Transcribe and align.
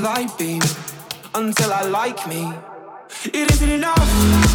light 0.00 0.36
beam 0.38 0.62
until 1.34 1.72
I 1.72 1.82
like 1.82 2.26
me. 2.26 2.52
It 3.26 3.50
isn't 3.50 3.70
enough. 3.70 4.53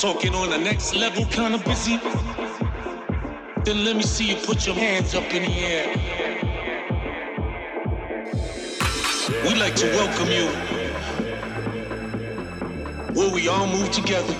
Talking 0.00 0.34
on 0.34 0.48
the 0.48 0.58
next 0.58 0.94
level, 0.96 1.26
kinda 1.26 1.58
busy. 1.58 1.98
Then 3.64 3.84
let 3.84 3.96
me 3.96 4.02
see 4.02 4.30
you 4.30 4.36
put 4.36 4.66
your 4.66 4.74
hands 4.74 5.14
up 5.14 5.24
in 5.34 5.42
the 5.42 5.58
air. 5.58 6.16
We 9.44 9.54
like 9.56 9.76
to 9.76 9.86
welcome 9.88 10.30
you 10.30 10.46
where 13.14 13.30
we 13.30 13.48
all 13.48 13.66
move 13.66 13.90
together. 13.90 14.34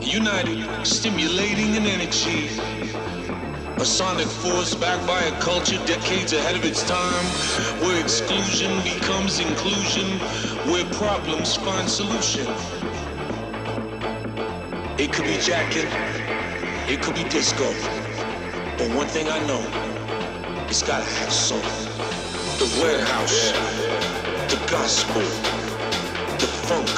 United, 0.00 0.86
stimulating 0.86 1.76
an 1.76 1.86
energy 1.86 2.50
A 3.78 3.84
sonic 3.84 4.26
force 4.26 4.74
backed 4.74 5.06
by 5.06 5.22
a 5.22 5.32
culture 5.40 5.78
decades 5.86 6.32
ahead 6.32 6.56
of 6.56 6.64
its 6.64 6.82
time, 6.82 7.26
where 7.82 8.00
exclusion 8.00 8.72
becomes 8.82 9.38
inclusion, 9.38 10.18
where 10.70 10.86
problems 10.94 11.56
find 11.56 11.88
solution. 11.88 12.46
It 14.98 15.12
could 15.12 15.26
be 15.26 15.36
jacking, 15.36 15.86
it 16.88 17.02
could 17.02 17.16
be 17.16 17.24
disco, 17.24 17.66
but 18.78 18.88
one 18.96 19.06
thing 19.06 19.28
I 19.28 19.38
know, 19.46 19.60
it's 20.70 20.82
gotta 20.82 21.04
have 21.04 21.30
soul. 21.30 21.60
The 22.56 22.80
warehouse, 22.80 23.52
the 24.48 24.56
gospel, 24.70 25.20
the 26.40 26.48
funk, 26.64 26.88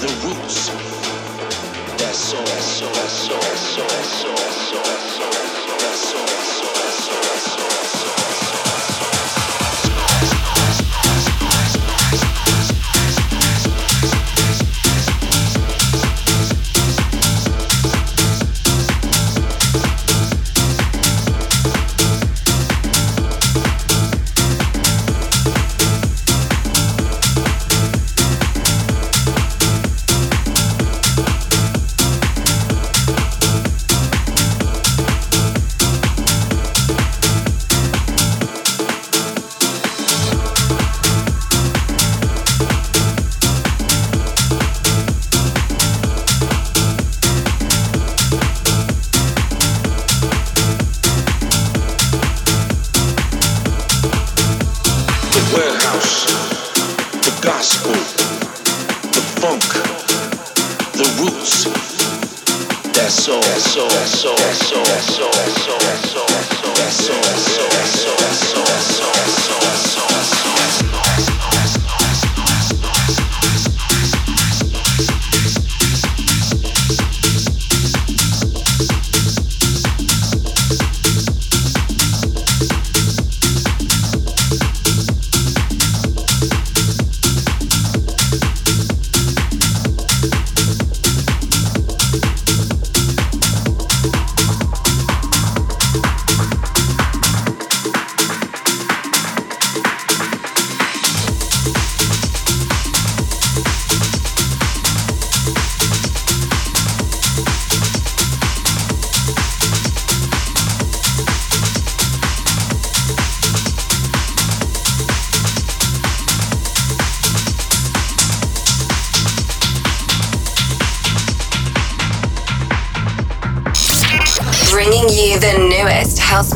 the 0.00 0.10
roots. 0.26 0.70
That's 1.96 2.18
soul, 2.18 2.42
that's 2.42 2.64
soul, 2.64 2.88
that's 2.92 3.12
soul, 3.12 3.38
that's 3.38 3.60
soul, 3.60 3.86
that's 3.86 4.18
soul, 4.26 4.82
that's 4.82 5.12
soul, 5.14 5.78
that's 5.78 6.08
soul. 6.10 6.43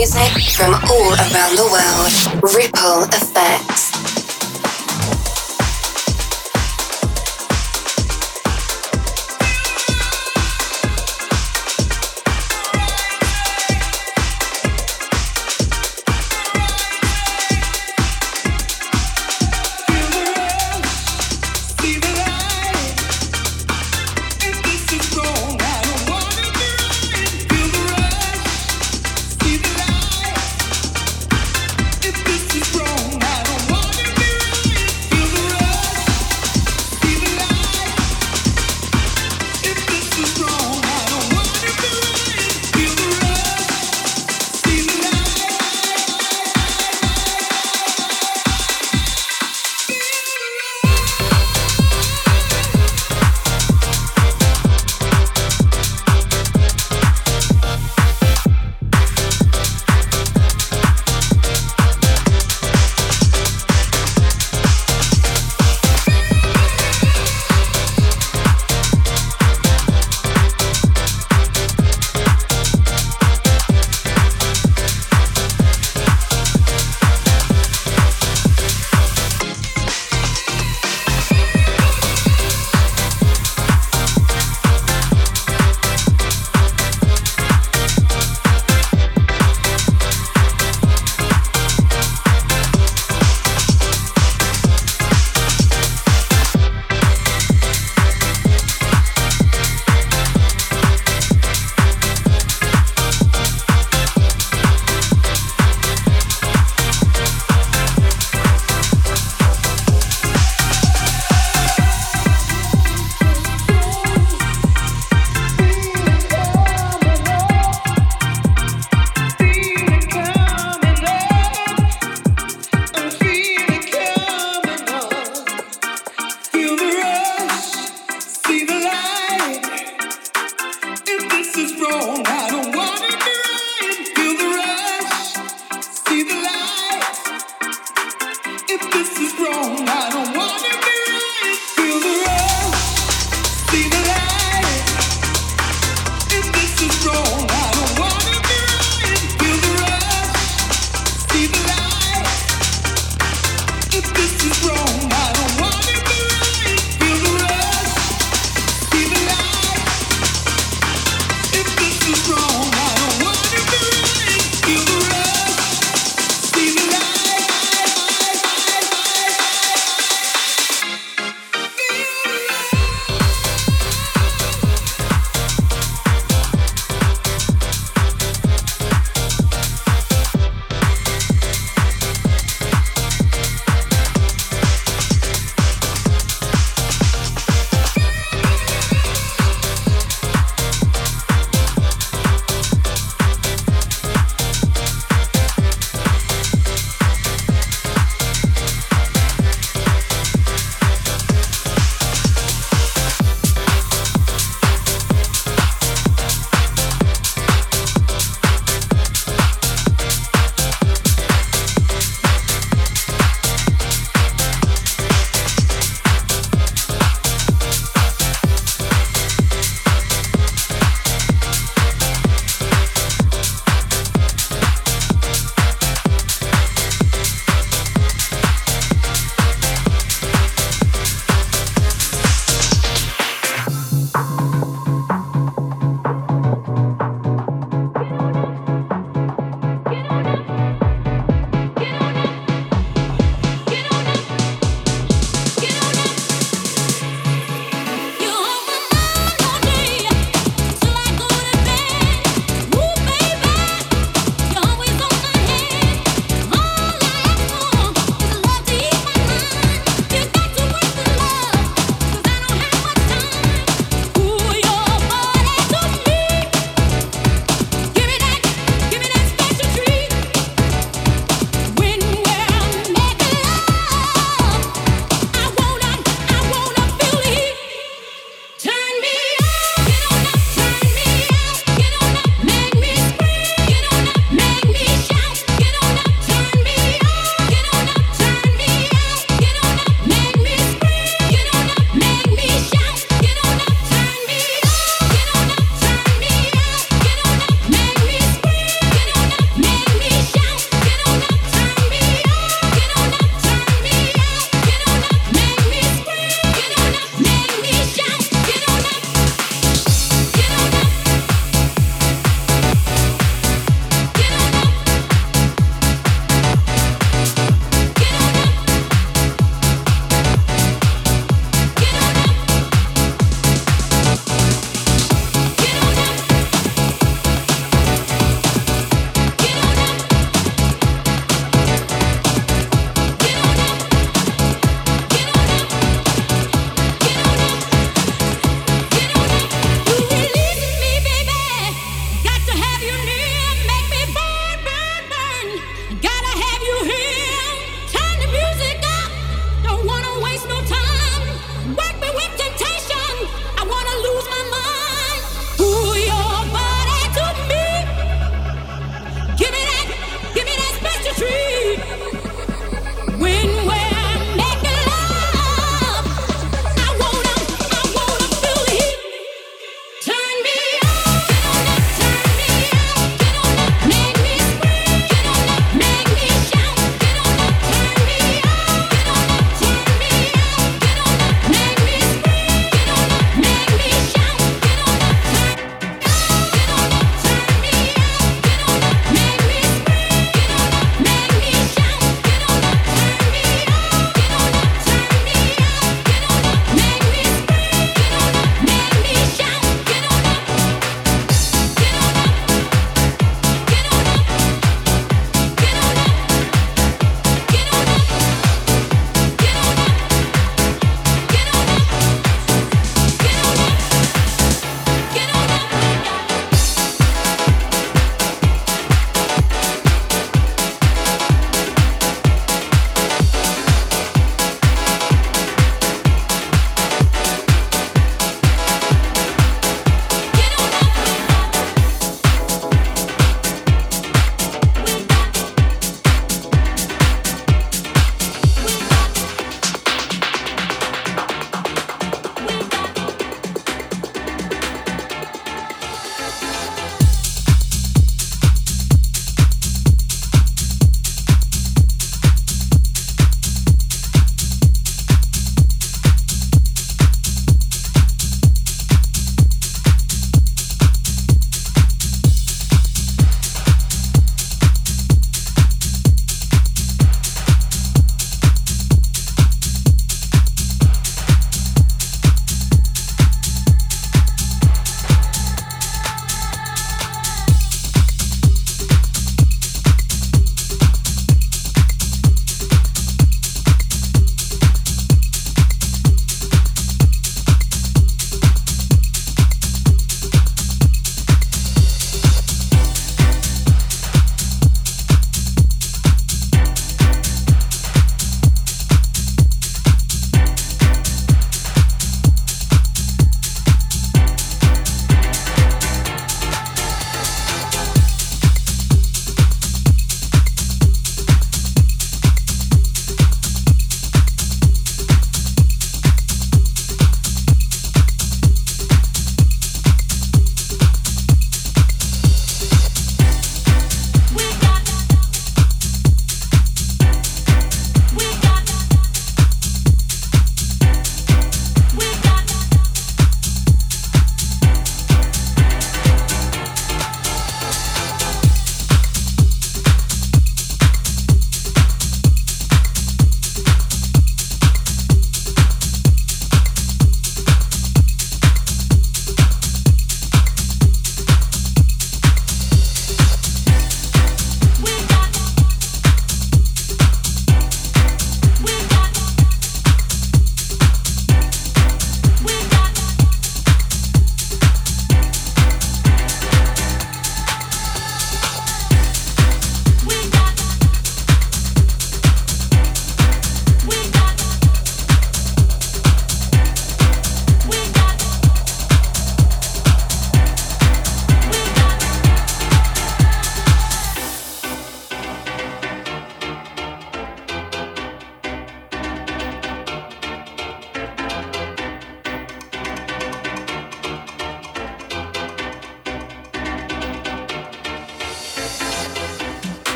Music 0.00 0.54
from 0.56 0.72
all 0.72 1.12
around 1.12 1.56
the 1.56 1.68
world. 1.68 2.54
Ripple 2.54 3.29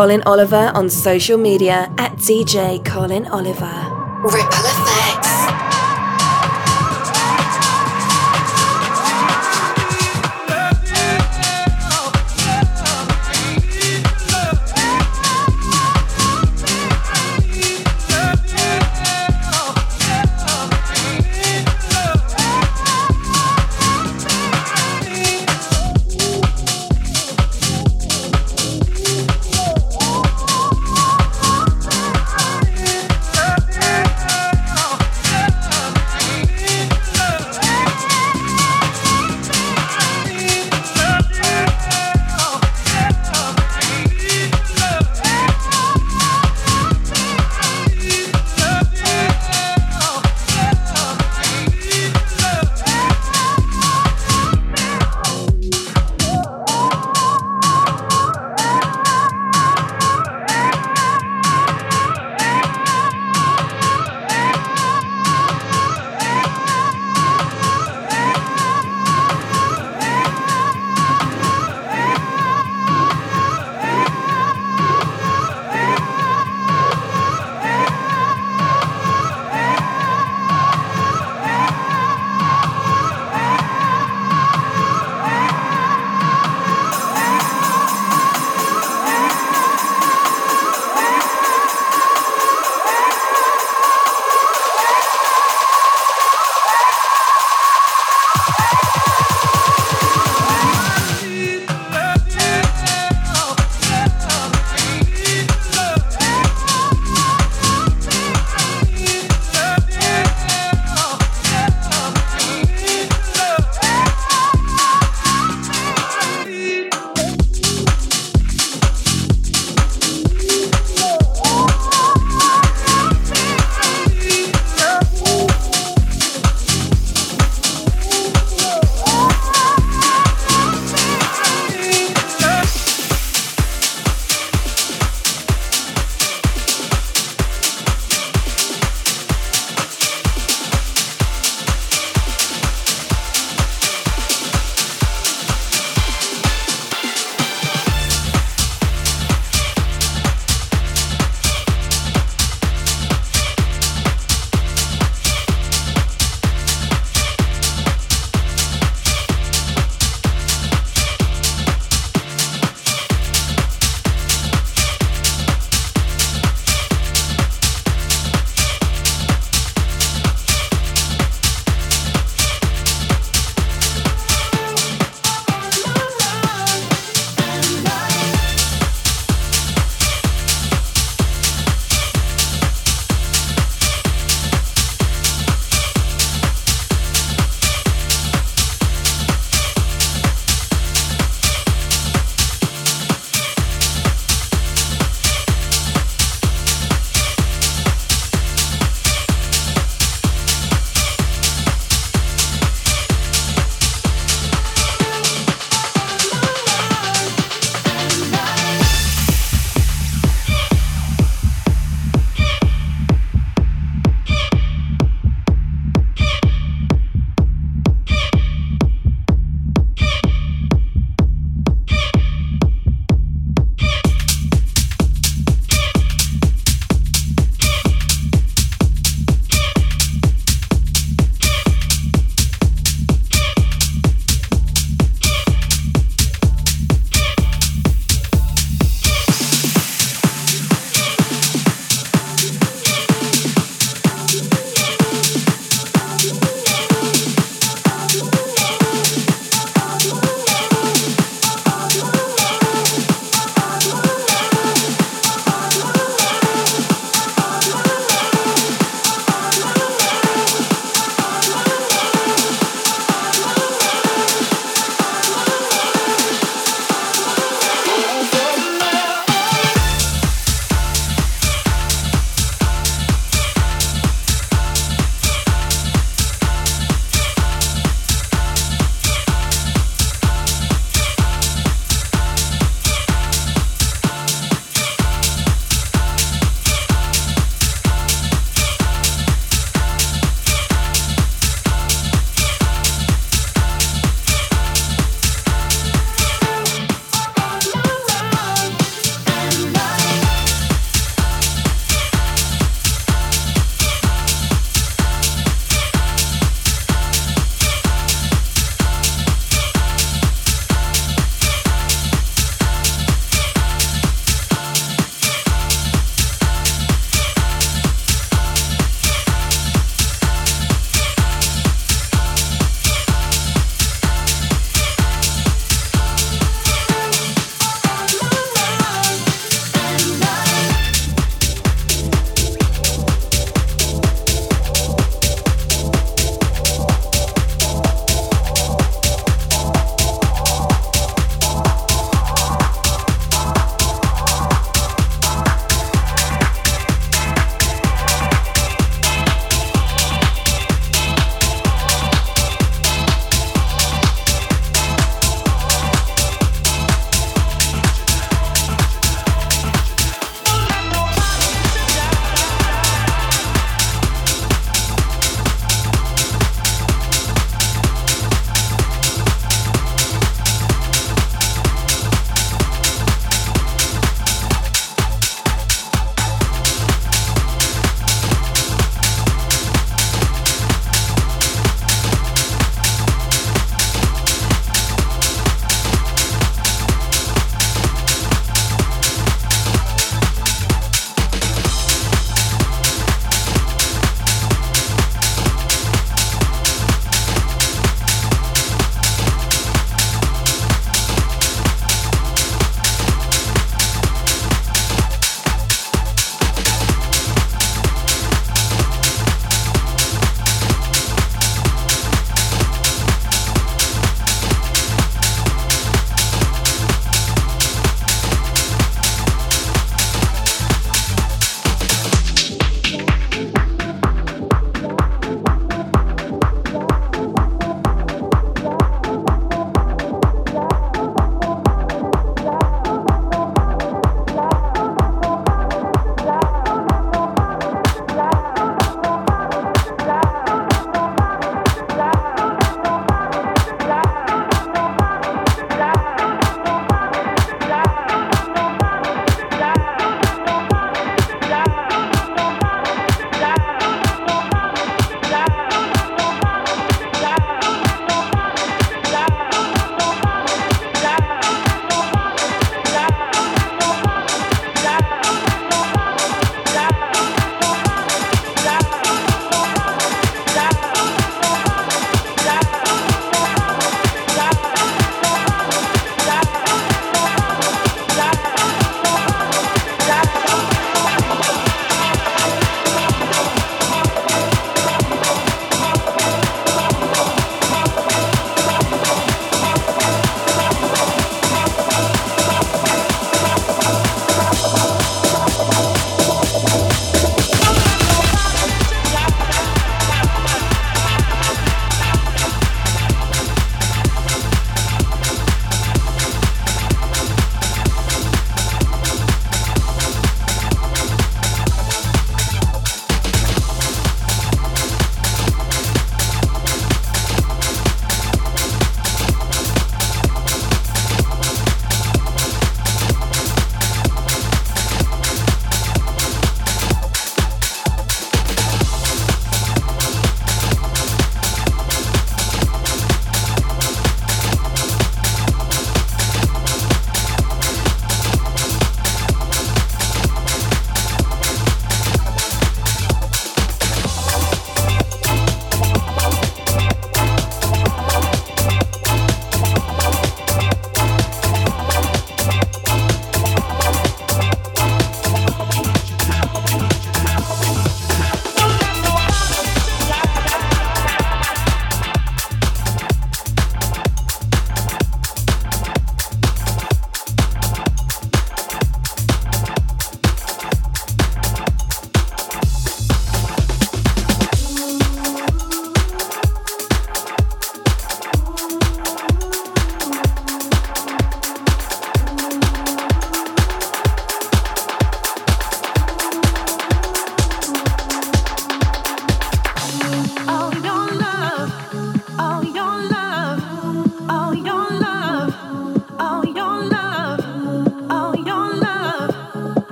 Colin 0.00 0.22
Oliver 0.24 0.72
on 0.74 0.88
social 0.88 1.36
media 1.36 1.92
at 1.98 2.16
DJ 2.16 2.82
Colin 2.82 3.26
Oliver. 3.26 3.68
Ripple 4.22 4.79